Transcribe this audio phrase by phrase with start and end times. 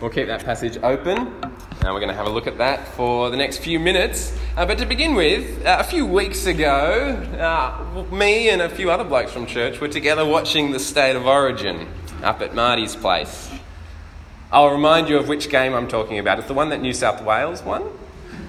[0.00, 3.30] We'll keep that passage open, and we're going to have a look at that for
[3.30, 4.38] the next few minutes.
[4.54, 8.90] Uh, but to begin with, uh, a few weeks ago, uh, me and a few
[8.90, 11.88] other blokes from church were together watching the State of Origin
[12.22, 13.50] up at Marty's place.
[14.52, 16.38] I'll remind you of which game I'm talking about.
[16.38, 17.82] It's the one that New South Wales won.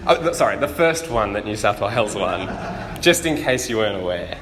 [0.06, 2.48] Oh, sorry, the first one that New South Wales won,
[3.02, 4.38] just in case you weren't aware.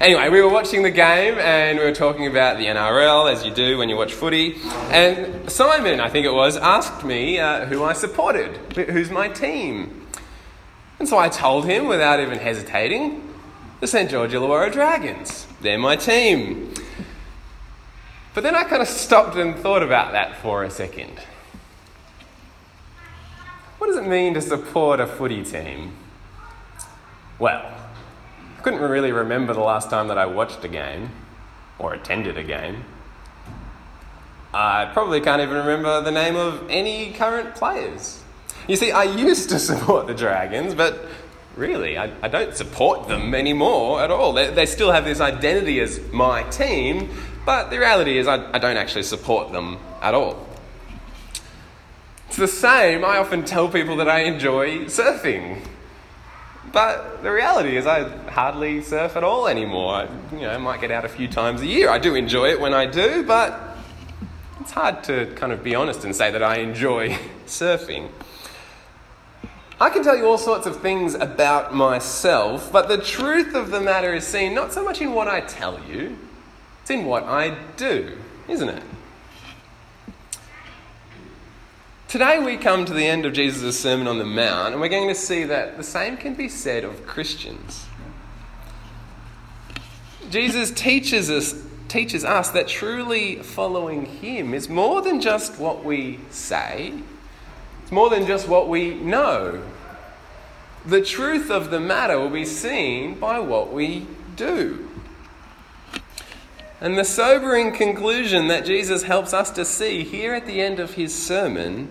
[0.00, 3.52] Anyway, we were watching the game and we were talking about the NRL, as you
[3.52, 4.56] do when you watch footy.
[4.90, 10.06] And Simon, I think it was, asked me uh, who I supported, who's my team.
[10.98, 13.30] And so I told him without even hesitating
[13.80, 14.08] the St.
[14.10, 15.46] George Illawarra Dragons.
[15.60, 16.72] They're my team.
[18.32, 21.20] But then I kind of stopped and thought about that for a second.
[23.76, 25.92] What does it mean to support a footy team?
[27.38, 27.70] Well,
[28.62, 31.10] couldn't really remember the last time that I watched a game
[31.78, 32.84] or attended a game.
[34.52, 38.22] I probably can't even remember the name of any current players.
[38.68, 41.06] You see, I used to support the Dragons, but
[41.56, 44.32] really, I, I don't support them anymore at all.
[44.32, 47.10] They, they, still have this identity as my team,
[47.46, 50.46] but the reality is, I, I don't actually support them at all.
[52.28, 55.60] It's the same, I often tell people that I enjoy surfing.
[56.72, 59.94] But the reality is, I hardly surf at all anymore.
[59.94, 61.90] I, you know, I might get out a few times a year.
[61.90, 63.76] I do enjoy it when I do, but
[64.60, 67.10] it's hard to kind of be honest and say that I enjoy
[67.46, 68.08] surfing.
[69.80, 73.80] I can tell you all sorts of things about myself, but the truth of the
[73.80, 76.18] matter is seen not so much in what I tell you,
[76.82, 78.82] it's in what I do, isn't it?
[82.10, 85.06] Today we come to the end of Jesus' Sermon on the Mount, and we're going
[85.06, 87.86] to see that the same can be said of Christians.
[90.28, 91.54] Jesus teaches us,
[91.86, 96.94] teaches us that truly following Him is more than just what we say,
[97.84, 99.62] it's more than just what we know.
[100.84, 104.88] The truth of the matter will be seen by what we do.
[106.80, 110.94] And the sobering conclusion that Jesus helps us to see here at the end of
[110.94, 111.88] his sermon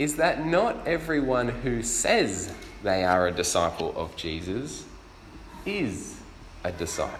[0.00, 2.50] is that not everyone who says
[2.82, 4.86] they are a disciple of Jesus
[5.66, 6.18] is
[6.64, 7.18] a disciple.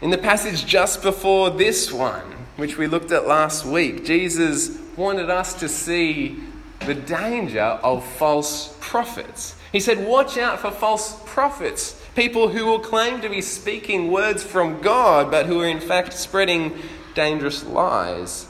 [0.00, 2.22] In the passage just before this one,
[2.54, 6.38] which we looked at last week, Jesus wanted us to see
[6.86, 9.56] the danger of false prophets.
[9.72, 14.44] He said, Watch out for false prophets, people who will claim to be speaking words
[14.44, 16.78] from God, but who are in fact spreading
[17.14, 18.46] dangerous lies.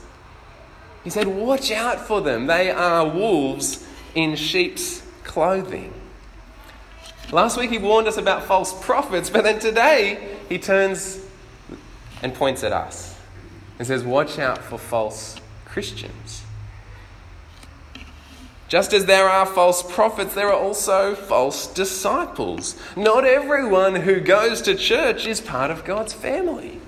[1.05, 2.47] He said, Watch out for them.
[2.47, 5.95] They are wolves in sheep's clothing.
[7.33, 11.21] Last week he warned us about false prophets, but then today he turns
[12.23, 13.17] and points at us
[13.79, 16.43] and says, Watch out for false Christians.
[18.69, 22.81] Just as there are false prophets, there are also false disciples.
[22.97, 26.81] Not everyone who goes to church is part of God's family.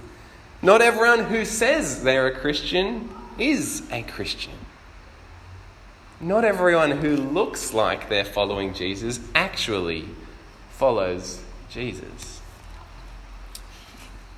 [0.61, 4.55] Not everyone who says they're a Christian is a Christian.
[6.21, 10.09] Not everyone who looks like they're following Jesus actually
[10.71, 12.41] follows Jesus.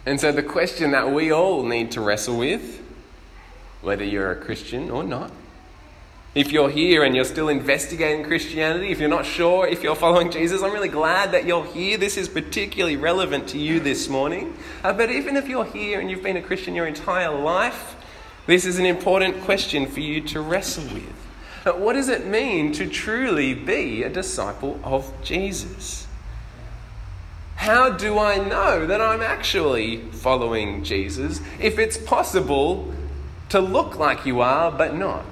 [0.06, 2.83] And so, the question that we all need to wrestle with,
[3.83, 5.31] whether you're a Christian or not,
[6.34, 10.31] if you're here and you're still investigating Christianity, if you're not sure if you're following
[10.31, 11.97] Jesus, I'm really glad that you're here.
[11.97, 14.56] This is particularly relevant to you this morning.
[14.83, 17.94] Uh, but even if you're here and you've been a Christian your entire life,
[18.47, 21.77] this is an important question for you to wrestle with.
[21.77, 26.06] What does it mean to truly be a disciple of Jesus?
[27.56, 32.93] How do I know that I'm actually following Jesus if it's possible
[33.49, 35.25] to look like you are but not?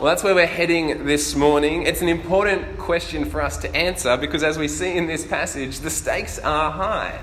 [0.00, 1.82] Well, that's where we're heading this morning.
[1.82, 5.80] It's an important question for us to answer because, as we see in this passage,
[5.80, 7.20] the stakes are high.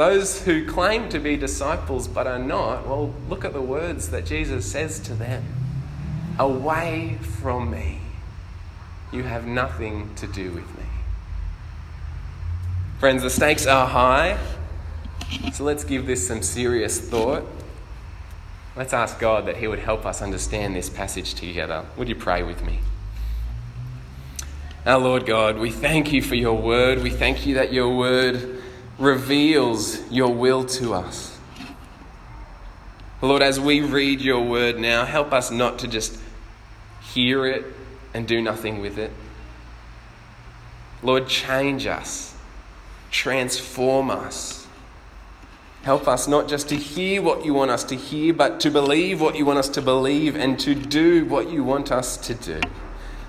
[0.00, 4.24] Those who claim to be disciples but are not, well, look at the words that
[4.24, 5.44] Jesus says to them
[6.38, 8.00] Away from me.
[9.12, 10.86] You have nothing to do with me.
[12.98, 14.38] Friends, the stakes are high,
[15.52, 17.44] so let's give this some serious thought.
[18.76, 21.84] Let's ask God that He would help us understand this passage together.
[21.98, 22.78] Would you pray with me?
[24.86, 27.02] Our Lord God, we thank you for your word.
[27.02, 28.59] We thank you that your word
[29.00, 31.38] reveals your will to us.
[33.22, 36.18] Lord, as we read your word now, help us not to just
[37.02, 37.64] hear it
[38.14, 39.10] and do nothing with it.
[41.02, 42.34] Lord, change us,
[43.10, 44.66] transform us.
[45.82, 49.18] Help us not just to hear what you want us to hear, but to believe
[49.18, 52.60] what you want us to believe and to do what you want us to do.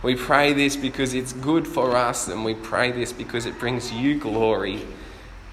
[0.04, 3.94] We pray this because it's good for us, and we pray this because it brings
[3.94, 4.86] you glory.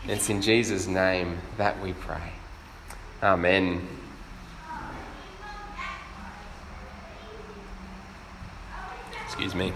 [0.09, 2.33] It's in Jesus' name that we pray.
[3.23, 3.87] Amen.
[9.27, 9.71] Excuse me.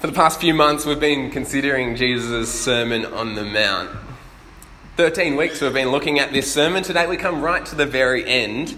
[0.00, 3.90] For the past few months, we've been considering Jesus' Sermon on the Mount.
[4.96, 6.82] 13 weeks we've been looking at this sermon.
[6.82, 8.74] Today we come right to the very end.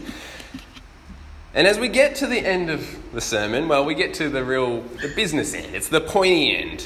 [1.54, 4.44] And as we get to the end of the sermon, well, we get to the
[4.44, 5.74] real the business end.
[5.74, 6.84] It's the pointy end.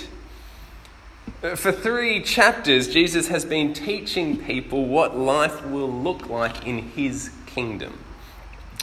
[1.40, 7.30] For three chapters, Jesus has been teaching people what life will look like in his
[7.44, 7.98] kingdom.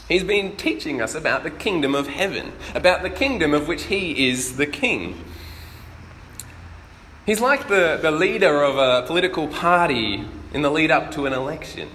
[0.08, 4.30] He's been teaching us about the kingdom of heaven, about the kingdom of which he
[4.30, 5.24] is the king.
[7.26, 10.24] He's like the, the leader of a political party
[10.54, 11.90] in the lead up to an election.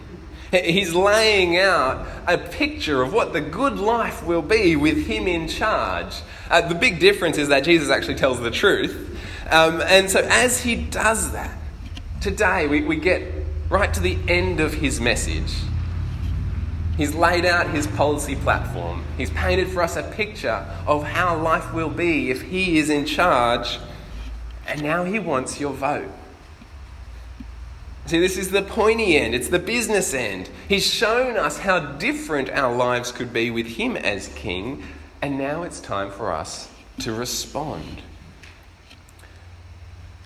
[0.50, 5.46] He's laying out a picture of what the good life will be with him in
[5.46, 6.22] charge.
[6.50, 9.17] Uh, the big difference is that Jesus actually tells the truth.
[9.50, 11.56] Um, and so, as he does that,
[12.20, 13.22] today we, we get
[13.70, 15.52] right to the end of his message.
[16.96, 19.04] He's laid out his policy platform.
[19.16, 23.06] He's painted for us a picture of how life will be if he is in
[23.06, 23.78] charge.
[24.66, 26.10] And now he wants your vote.
[28.08, 30.48] See, this is the pointy end, it's the business end.
[30.66, 34.82] He's shown us how different our lives could be with Him as King,
[35.20, 36.70] and now it's time for us
[37.00, 38.00] to respond.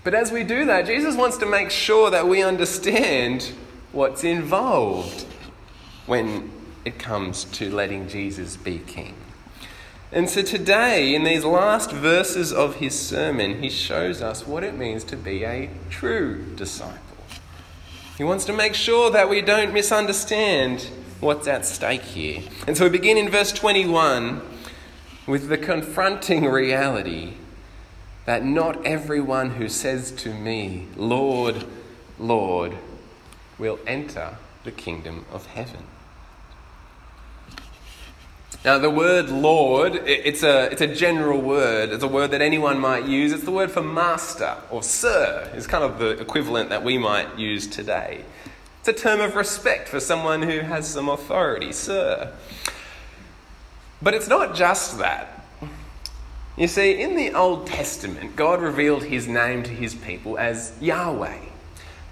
[0.05, 3.53] But as we do that, Jesus wants to make sure that we understand
[3.93, 5.27] what's involved
[6.07, 6.51] when
[6.85, 9.15] it comes to letting Jesus be King.
[10.11, 14.77] And so today, in these last verses of his sermon, he shows us what it
[14.77, 16.99] means to be a true disciple.
[18.19, 20.89] He wants to make sure that we don't misunderstand
[21.21, 22.43] what's at stake here.
[22.67, 24.43] And so we begin in verse 21
[25.27, 27.35] with the confronting reality
[28.25, 31.65] that not everyone who says to me, Lord,
[32.19, 32.77] Lord,
[33.59, 35.85] will enter the kingdom of heaven.
[38.65, 41.91] Now, the word Lord, it's a, it's a general word.
[41.91, 43.33] It's a word that anyone might use.
[43.33, 47.37] It's the word for master or sir, is kind of the equivalent that we might
[47.37, 48.25] use today.
[48.79, 52.33] It's a term of respect for someone who has some authority, sir.
[54.01, 55.32] But it's not just that.
[56.57, 61.39] You see, in the Old Testament, God revealed his name to his people as Yahweh.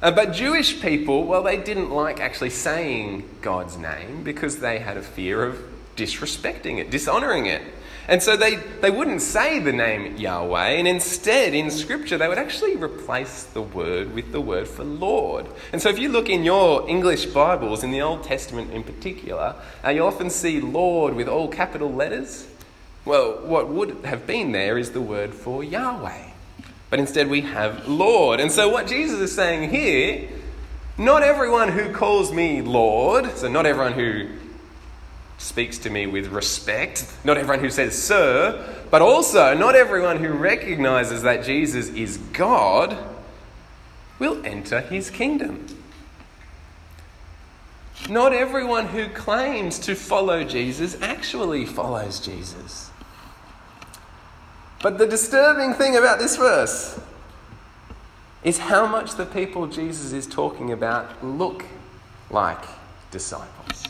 [0.00, 4.96] Uh, but Jewish people, well, they didn't like actually saying God's name because they had
[4.96, 5.62] a fear of
[5.94, 7.60] disrespecting it, dishonoring it.
[8.08, 12.38] And so they, they wouldn't say the name Yahweh, and instead, in Scripture, they would
[12.38, 15.46] actually replace the word with the word for Lord.
[15.70, 19.54] And so if you look in your English Bibles, in the Old Testament in particular,
[19.84, 22.46] uh, you often see Lord with all capital letters.
[23.04, 26.30] Well, what would have been there is the word for Yahweh.
[26.90, 28.40] But instead, we have Lord.
[28.40, 30.28] And so, what Jesus is saying here
[31.00, 34.28] not everyone who calls me Lord, so not everyone who
[35.38, 37.10] speaks to me with respect.
[37.24, 42.98] Not everyone who says, Sir, but also not everyone who recognizes that Jesus is God
[44.18, 45.66] will enter his kingdom.
[48.10, 52.89] Not everyone who claims to follow Jesus actually follows Jesus.
[54.82, 56.98] But the disturbing thing about this verse
[58.42, 61.64] is how much the people Jesus is talking about look
[62.30, 62.64] like
[63.10, 63.84] disciples.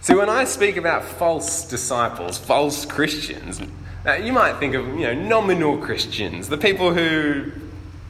[0.00, 3.60] See, when I speak about false disciples, false Christians,
[4.06, 7.50] uh, you might think of you know nominal Christians, the people who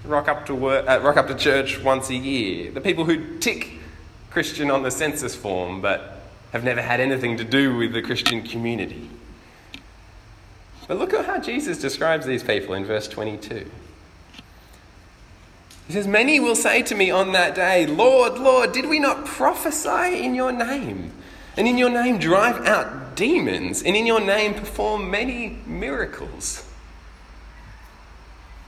[0.04, 3.38] rock up to work, uh, rock up to church once a year, the people who
[3.38, 3.72] tick
[4.30, 6.20] Christian on the census form but
[6.52, 9.08] have never had anything to do with the Christian community.
[10.88, 13.70] But look at how Jesus describes these people in verse 22.
[15.86, 19.24] He says, Many will say to me on that day, Lord, Lord, did we not
[19.24, 21.12] prophesy in your name?
[21.58, 26.64] and in your name drive out demons, and in your name perform many miracles.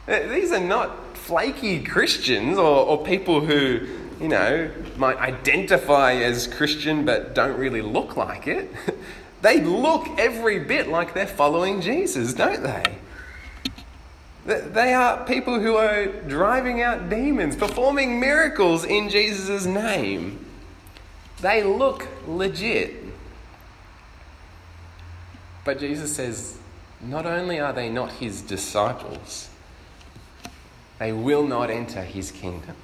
[0.09, 3.87] Uh, these are not flaky Christians or, or people who,
[4.21, 8.69] you know, might identify as Christian but don't really look like it.
[9.43, 12.97] They look every bit like they're following Jesus, don't they?
[14.47, 20.45] They are people who are driving out demons, performing miracles in Jesus' name.
[21.41, 22.97] They look legit.
[25.65, 26.59] But Jesus says,
[27.01, 29.49] not only are they not his disciples,
[30.99, 32.77] they will not enter his kingdom.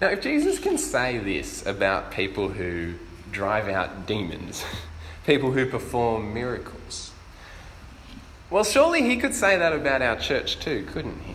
[0.00, 2.94] Now, if Jesus can say this about people who
[3.32, 4.64] drive out demons,
[5.26, 7.12] people who perform miracles,
[8.50, 11.34] well, surely he could say that about our church too, couldn't he?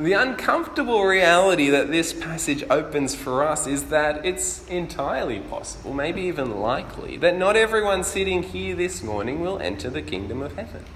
[0.00, 6.22] The uncomfortable reality that this passage opens for us is that it's entirely possible, maybe
[6.22, 10.86] even likely, that not everyone sitting here this morning will enter the kingdom of heaven.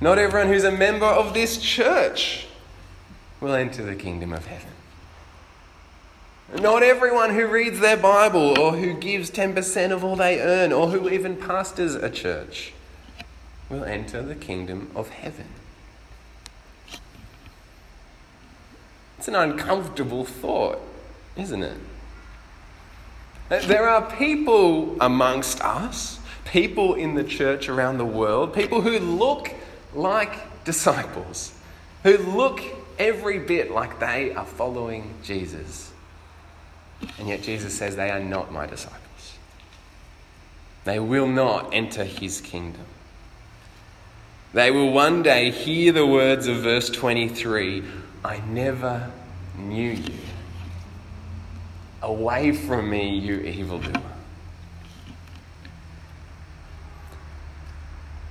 [0.00, 2.46] Not everyone who's a member of this church
[3.40, 4.70] will enter the kingdom of heaven.
[6.58, 10.88] Not everyone who reads their Bible or who gives 10% of all they earn or
[10.88, 12.72] who even pastors a church
[13.68, 15.46] will enter the kingdom of heaven.
[19.18, 20.80] It's an uncomfortable thought,
[21.36, 21.76] isn't it?
[23.48, 29.52] There are people amongst us, people in the church around the world, people who look
[29.94, 31.52] like disciples,
[32.02, 32.60] who look
[32.98, 35.92] every bit like they are following Jesus.
[37.18, 39.00] And yet Jesus says they are not my disciples.
[40.84, 42.84] They will not enter his kingdom.
[44.52, 47.84] They will one day hear the words of verse 23
[48.24, 49.10] I never
[49.56, 50.14] knew you.
[52.02, 54.09] Away from me, you evildoer.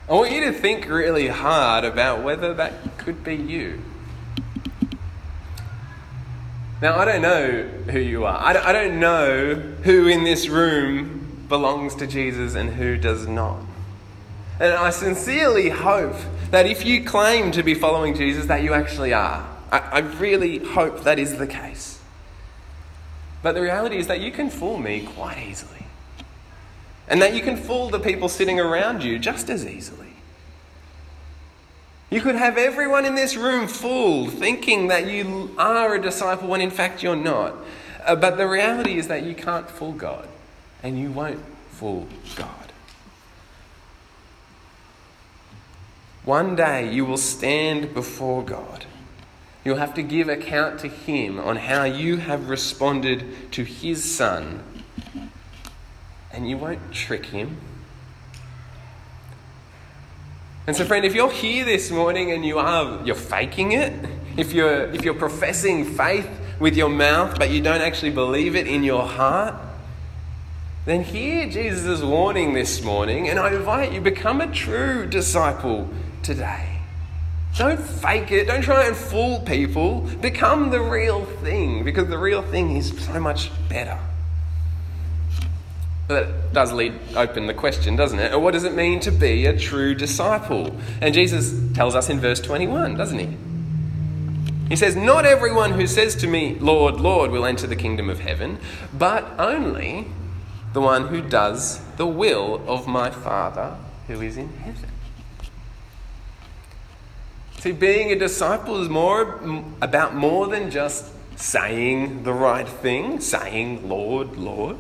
[0.10, 3.80] I want you to think really hard about whether that could be you.
[6.82, 8.42] Now, I don't know who you are.
[8.42, 13.60] I don't know who in this room belongs to Jesus and who does not.
[14.60, 16.16] And I sincerely hope
[16.50, 19.46] that if you claim to be following Jesus, that you actually are.
[19.72, 22.00] I, really hope that is the case.
[23.44, 25.86] But the reality is that you can fool me quite easily.
[27.10, 30.14] And that you can fool the people sitting around you just as easily.
[32.10, 36.62] You could have everyone in this room fooled, thinking that you are a disciple when
[36.62, 37.56] in fact you're not.
[38.06, 40.28] Uh, but the reality is that you can't fool God,
[40.82, 42.72] and you won't fool God.
[46.24, 48.86] One day you will stand before God
[49.64, 54.64] You'll have to give account to Him on how you have responded to His Son.
[56.32, 57.58] And you won't trick Him.
[60.68, 63.92] And so, friend, if you're here this morning and you are you're faking it,
[64.38, 68.68] if you're if you're professing faith with your mouth but you don't actually believe it
[68.68, 69.56] in your heart,
[70.86, 75.90] then hear Jesus' warning this morning, and I invite you become a true disciple
[76.24, 76.80] today.
[77.58, 78.46] Don't fake it.
[78.46, 80.02] Don't try and fool people.
[80.22, 84.00] Become the real thing because the real thing is so much better.
[86.10, 88.42] That does lead open the question, doesn't it?
[88.42, 90.76] What does it mean to be a true disciple?
[91.02, 93.38] And Jesus tells us in verse 21, doesn't he?
[94.70, 98.22] He says, Not everyone who says to me, Lord, Lord, will enter the kingdom of
[98.22, 98.58] heaven,
[98.92, 100.08] but only
[100.74, 104.90] the one who does the will of my Father who is in heaven.
[107.60, 109.40] See, being a disciple is more
[109.80, 111.06] about more than just
[111.40, 114.78] saying the right thing, saying, Lord, Lord.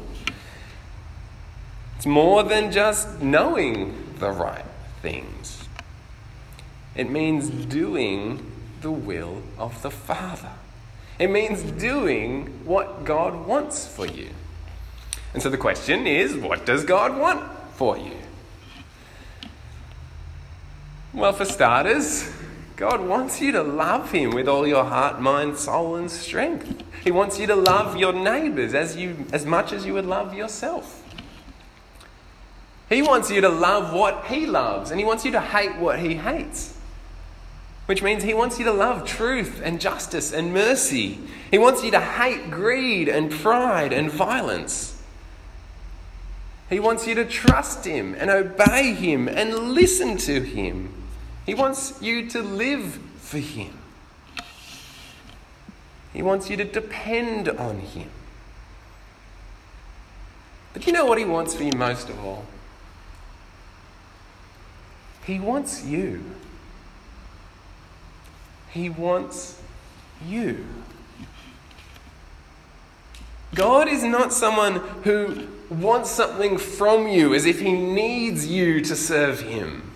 [1.99, 4.63] It's more than just knowing the right
[5.01, 5.67] things.
[6.95, 10.53] It means doing the will of the Father.
[11.19, 14.29] It means doing what God wants for you.
[15.33, 18.15] And so the question is what does God want for you?
[21.13, 22.31] Well, for starters,
[22.77, 26.81] God wants you to love Him with all your heart, mind, soul, and strength.
[27.03, 30.33] He wants you to love your neighbours as, you, as much as you would love
[30.33, 30.98] yourself.
[32.89, 35.99] He wants you to love what He loves, and He wants you to hate what
[35.99, 36.75] He hates.
[37.85, 41.19] Which means He wants you to love truth and justice and mercy.
[41.51, 45.01] He wants you to hate greed and pride and violence.
[46.69, 50.93] He wants you to trust Him and obey Him and listen to Him.
[51.45, 53.77] He wants you to live for Him.
[56.13, 58.09] He wants you to depend on Him.
[60.73, 62.45] But you know what He wants for you most of all?
[65.29, 66.23] He wants you.
[68.71, 69.61] He wants
[70.25, 70.65] you.
[73.53, 78.95] God is not someone who wants something from you as if He needs you to
[78.95, 79.91] serve Him.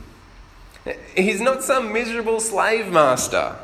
[1.16, 3.56] He's not some miserable slave master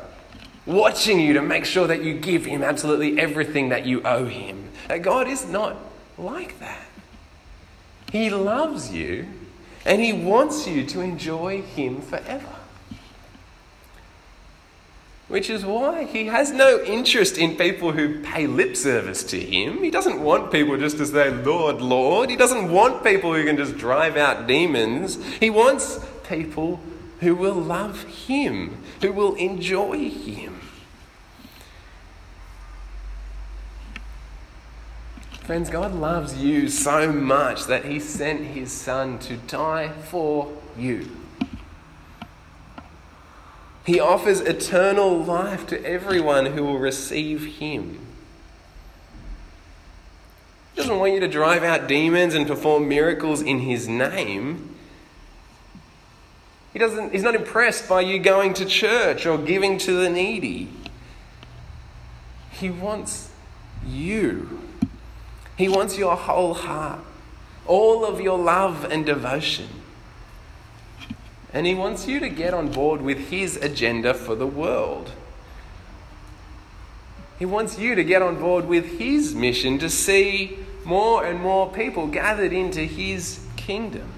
[0.66, 4.70] watching you to make sure that you give him absolutely everything that you owe him.
[5.02, 5.76] God is not
[6.18, 6.86] like that.
[8.10, 9.28] He loves you
[9.84, 12.56] and He wants you to enjoy Him forever.
[15.28, 19.82] Which is why He has no interest in people who pay lip service to Him.
[19.82, 22.30] He doesn't want people just to say, Lord, Lord.
[22.30, 25.22] He doesn't want people who can just drive out demons.
[25.38, 26.80] He wants people
[27.20, 30.58] who will love Him, who will enjoy Him.
[35.50, 41.10] Friends, God loves you so much that He sent His Son to die for you.
[43.84, 47.98] He offers eternal life to everyone who will receive Him.
[50.72, 54.76] He doesn't want you to drive out demons and perform miracles in His name.
[56.72, 60.68] He doesn't, he's not impressed by you going to church or giving to the needy.
[62.52, 63.32] He wants
[63.84, 64.69] you.
[65.60, 67.00] He wants your whole heart,
[67.66, 69.68] all of your love and devotion.
[71.52, 75.12] And He wants you to get on board with His agenda for the world.
[77.38, 81.70] He wants you to get on board with His mission to see more and more
[81.70, 84.08] people gathered into His kingdom.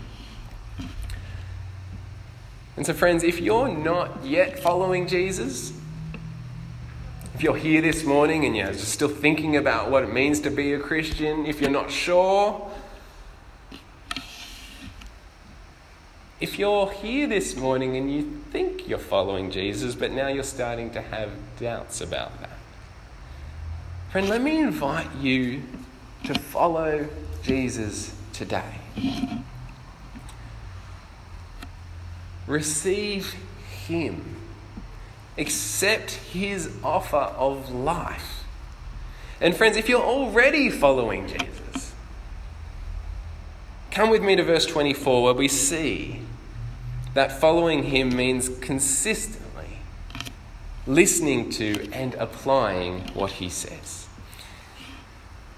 [2.76, 5.72] And so, friends, if you're not yet following Jesus,
[7.34, 10.72] if you're here this morning and you're still thinking about what it means to be
[10.74, 12.70] a Christian, if you're not sure,
[16.40, 20.90] if you're here this morning and you think you're following Jesus, but now you're starting
[20.90, 22.58] to have doubts about that,
[24.10, 25.62] friend, let me invite you
[26.24, 27.08] to follow
[27.42, 28.78] Jesus today.
[32.46, 33.34] Receive
[33.86, 34.41] Him
[35.38, 38.44] accept his offer of life.
[39.40, 41.92] And friends, if you're already following Jesus,
[43.90, 46.20] come with me to verse 24 where we see
[47.14, 49.42] that following him means consistently
[50.86, 54.06] listening to and applying what he says.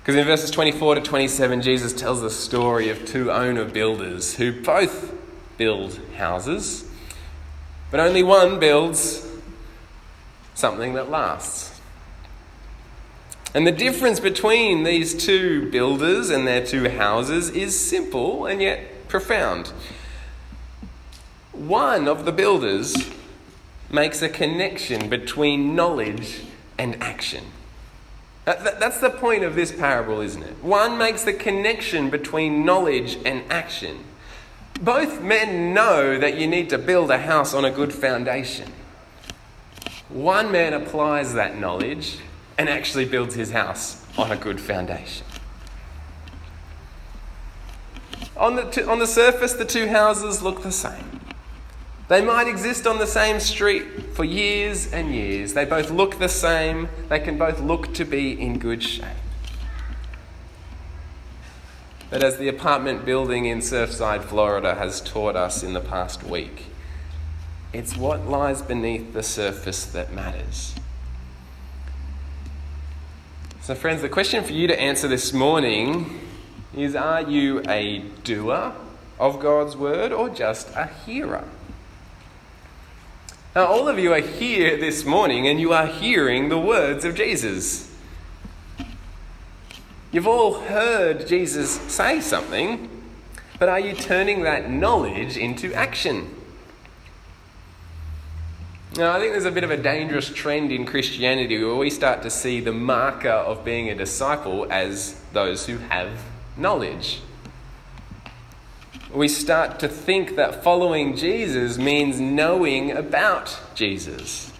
[0.00, 4.62] Because in verses 24 to 27, Jesus tells the story of two owner builders who
[4.62, 5.14] both
[5.56, 6.84] build houses,
[7.90, 9.26] but only one builds
[10.54, 11.80] something that lasts.
[13.54, 19.08] And the difference between these two builders and their two houses is simple and yet
[19.08, 19.72] profound.
[21.52, 23.10] One of the builders
[23.90, 26.40] makes a connection between knowledge
[26.76, 27.44] and action.
[28.44, 30.62] That's the point of this parable, isn't it?
[30.62, 34.04] One makes the connection between knowledge and action.
[34.80, 38.72] Both men know that you need to build a house on a good foundation.
[40.08, 42.18] One man applies that knowledge
[42.58, 45.26] and actually builds his house on a good foundation.
[48.36, 51.20] On the, on the surface, the two houses look the same.
[52.08, 55.54] They might exist on the same street for years and years.
[55.54, 56.88] They both look the same.
[57.08, 59.06] They can both look to be in good shape.
[62.10, 66.66] But as the apartment building in Surfside, Florida has taught us in the past week,
[67.74, 70.76] it's what lies beneath the surface that matters.
[73.62, 76.20] So, friends, the question for you to answer this morning
[76.76, 78.74] is Are you a doer
[79.18, 81.44] of God's word or just a hearer?
[83.56, 87.16] Now, all of you are here this morning and you are hearing the words of
[87.16, 87.92] Jesus.
[90.12, 92.88] You've all heard Jesus say something,
[93.58, 96.30] but are you turning that knowledge into action?
[98.96, 102.22] Now, I think there's a bit of a dangerous trend in Christianity where we start
[102.22, 106.10] to see the marker of being a disciple as those who have
[106.56, 107.20] knowledge.
[109.12, 114.52] We start to think that following Jesus means knowing about Jesus.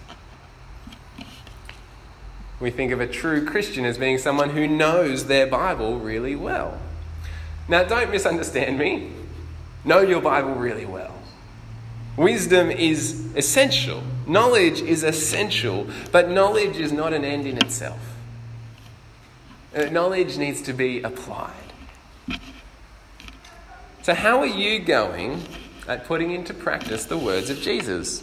[2.59, 6.81] We think of a true Christian as being someone who knows their Bible really well.
[7.69, 9.13] Now, don't misunderstand me.
[9.85, 11.14] Know your Bible really well.
[12.17, 17.99] Wisdom is essential, knowledge is essential, but knowledge is not an end in itself.
[19.75, 21.53] Uh, knowledge needs to be applied.
[24.03, 25.43] So, how are you going
[25.89, 28.23] at putting into practice the words of Jesus?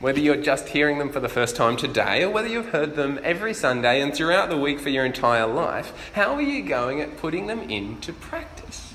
[0.00, 3.18] Whether you're just hearing them for the first time today or whether you've heard them
[3.22, 7.16] every Sunday and throughout the week for your entire life, how are you going at
[7.16, 8.87] putting them into practice?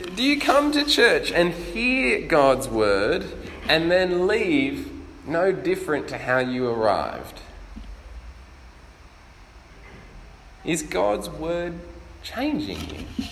[0.00, 3.26] Do you come to church and hear God's word
[3.68, 4.90] and then leave
[5.26, 7.40] no different to how you arrived?
[10.64, 11.80] Is God's word
[12.22, 13.24] changing you?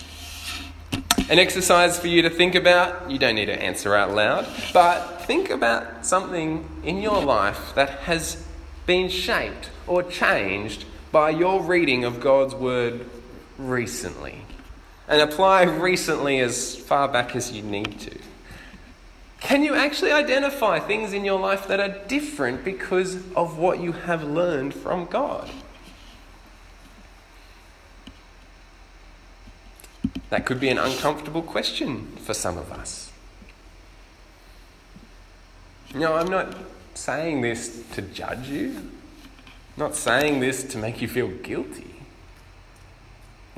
[1.30, 5.22] An exercise for you to think about, you don't need to answer out loud, but
[5.26, 8.46] think about something in your life that has
[8.86, 13.04] been shaped or changed by your reading of God's word
[13.58, 14.42] recently.
[15.08, 18.18] And apply recently as far back as you need to.
[19.40, 23.92] Can you actually identify things in your life that are different because of what you
[23.92, 25.50] have learned from God?
[30.30, 33.10] That could be an uncomfortable question for some of us.
[35.94, 36.54] No, I'm not
[36.94, 38.76] saying this to judge you.
[38.76, 41.97] I'm not saying this to make you feel guilty.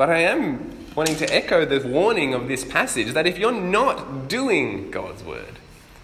[0.01, 4.31] But I am wanting to echo the warning of this passage that if you're not
[4.31, 5.59] doing God's word,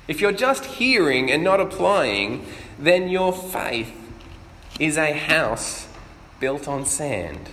[0.06, 2.44] if you're just hearing and not applying,
[2.78, 3.90] then your faith
[4.78, 5.88] is a house
[6.40, 7.48] built on sand.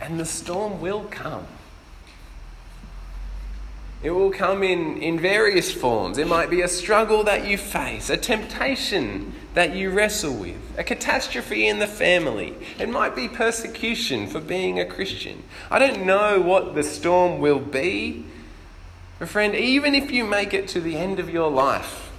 [0.00, 1.48] And the storm will come.
[4.06, 6.16] It will come in, in various forms.
[6.16, 10.84] It might be a struggle that you face, a temptation that you wrestle with, a
[10.84, 12.54] catastrophe in the family.
[12.78, 15.42] It might be persecution for being a Christian.
[15.72, 18.24] I don't know what the storm will be,
[19.18, 22.12] but, friend, even if you make it to the end of your life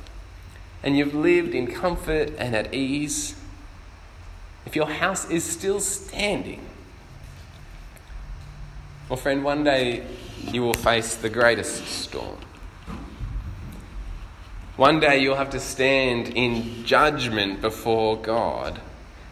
[0.84, 3.34] and you've lived in comfort and at ease,
[4.66, 6.68] if your house is still standing,
[9.08, 10.04] well, friend, one day
[10.52, 12.38] you will face the greatest storm.
[14.76, 18.80] One day you'll have to stand in judgment before God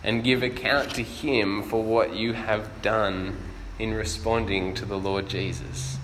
[0.04, 3.38] and give account to Him for what you have done
[3.78, 5.98] in responding to the Lord Jesus.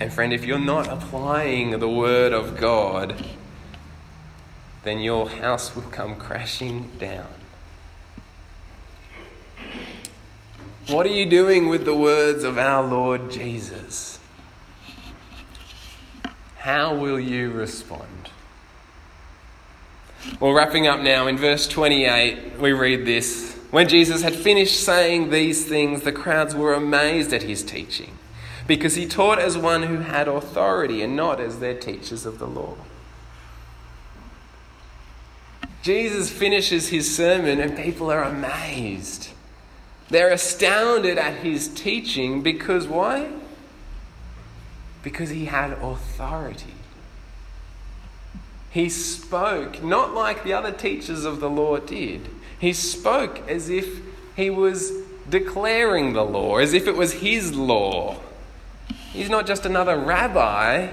[0.00, 3.24] And friend, if you're not applying the Word of God,
[4.84, 7.41] then your house will come crashing down.
[10.92, 14.18] What are you doing with the words of our Lord Jesus?
[16.58, 18.28] How will you respond?
[20.38, 23.58] Well, wrapping up now, in verse 28, we read this.
[23.70, 28.18] When Jesus had finished saying these things, the crowds were amazed at his teaching
[28.66, 32.46] because he taught as one who had authority and not as their teachers of the
[32.46, 32.76] law.
[35.80, 39.31] Jesus finishes his sermon and people are amazed.
[40.12, 43.30] They're astounded at his teaching because why?
[45.02, 46.74] Because he had authority.
[48.68, 52.28] He spoke not like the other teachers of the law did.
[52.58, 54.02] He spoke as if
[54.36, 54.92] he was
[55.30, 58.20] declaring the law, as if it was his law.
[59.14, 60.90] He's not just another rabbi,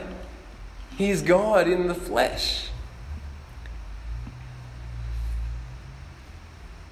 [0.97, 2.68] he's God in the flesh.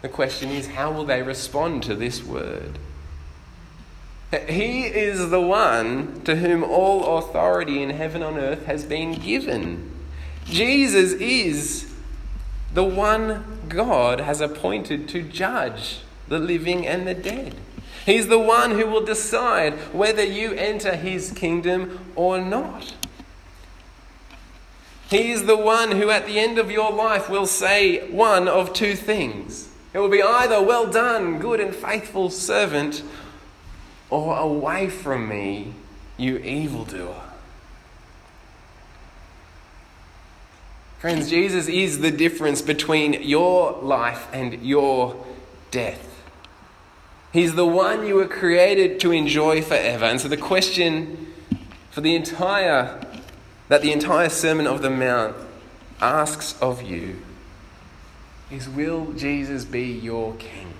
[0.02, 2.78] The question is, how will they respond to this word?
[4.48, 9.92] He is the one to whom all authority in heaven and earth has been given.
[10.46, 11.94] Jesus is
[12.74, 17.56] the one God has appointed to judge the living and the dead.
[18.06, 22.94] He's the one who will decide whether you enter his kingdom or not.
[25.10, 28.74] He is the one who, at the end of your life, will say one of
[28.74, 29.67] two things.
[29.98, 33.02] It will be either, Well done, good and faithful servant,
[34.12, 35.74] or Away from me,
[36.18, 37.20] you evildoer.
[41.00, 45.16] Friends, Jesus is the difference between your life and your
[45.72, 46.22] death.
[47.34, 50.06] He's the one you were created to enjoy forever.
[50.06, 51.34] And so the question
[51.90, 53.02] for the entire
[53.68, 55.36] that the entire Sermon of the Mount
[56.00, 57.16] asks of you
[58.52, 60.74] is will Jesus be your king?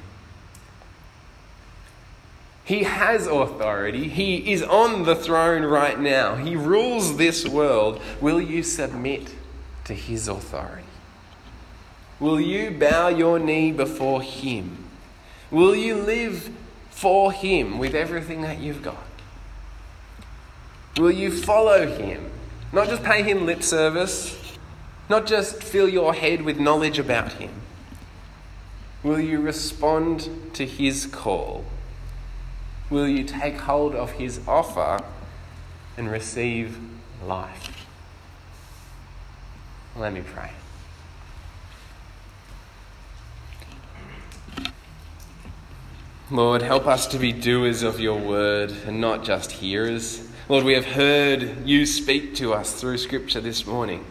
[2.64, 4.10] He has authority.
[4.10, 6.36] He is on the throne right now.
[6.36, 8.02] He rules this world.
[8.20, 9.34] Will you submit
[9.86, 10.84] to his authority?
[12.20, 14.86] Will you bow your knee before him?
[15.50, 16.50] Will you live
[16.98, 18.98] for Him with everything that you've got?
[20.98, 22.32] Will you follow Him?
[22.74, 24.37] Not just pay Him lip service,
[25.10, 27.52] not just fill your head with knowledge about Him.
[29.04, 31.66] Will you respond to His call?
[32.90, 35.00] Will you take hold of His offer
[35.98, 36.78] and receive
[37.26, 37.86] life?
[39.96, 40.52] Let me pray.
[46.30, 50.28] Lord, help us to be doers of your word and not just hearers.
[50.50, 54.04] Lord, we have heard you speak to us through Scripture this morning.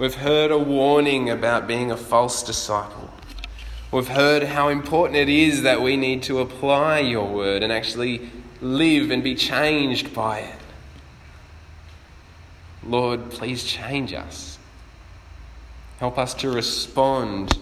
[0.00, 3.10] We've heard a warning about being a false disciple.
[3.92, 8.30] We've heard how important it is that we need to apply your word and actually
[8.62, 10.58] live and be changed by it.
[12.82, 14.58] Lord, please change us.
[15.98, 17.58] Help us to respond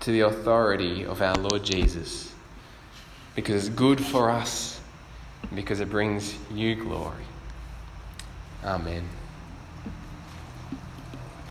[0.00, 2.32] to the authority of our Lord Jesus
[3.34, 4.80] because it's good for us,
[5.54, 7.26] because it brings you glory.
[8.64, 9.04] Amen.